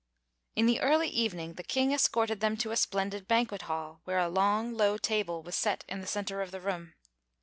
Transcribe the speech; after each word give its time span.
In 0.55 0.65
the 0.65 0.81
early 0.81 1.09
evening 1.09 1.53
the 1.53 1.63
King 1.63 1.91
escorted 1.91 2.39
them 2.39 2.57
to 2.57 2.71
a 2.71 2.75
splendid 2.75 3.27
banquet 3.27 3.61
hall, 3.69 4.01
where 4.05 4.17
a 4.17 4.29
long, 4.29 4.73
low 4.75 4.97
table 4.97 5.43
was 5.43 5.55
set 5.55 5.85
in 5.87 6.01
the 6.01 6.07
center 6.07 6.41
of 6.41 6.49
the 6.49 6.59
room. 6.59 6.95